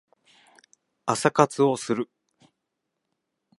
[1.05, 2.09] 朝活をする